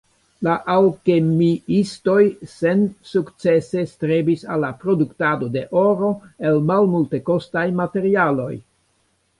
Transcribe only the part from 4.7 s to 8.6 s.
produktado de oro el malmultekostaj materialoj.